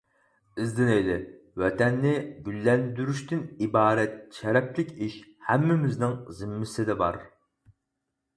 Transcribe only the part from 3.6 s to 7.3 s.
ئىبارەت شەرەپلىك ئىش ھەممىمىزنىڭ زىممىسىدە بار.